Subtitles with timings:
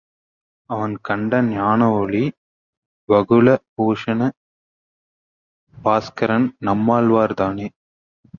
[0.69, 2.21] அவர் கண்ட ஞானஒளி,
[3.09, 4.19] வகுள பூஷண
[5.77, 7.67] பாஸ்கரன் நம்மாழ்வார்தானே?